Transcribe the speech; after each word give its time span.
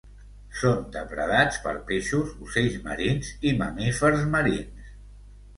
Són 0.59 0.79
depredats 0.95 1.59
per 1.67 1.73
peixos, 1.91 2.31
ocells 2.47 2.79
marins 2.89 3.31
i 3.51 3.55
mamífers 3.61 4.29
marins. 4.37 4.93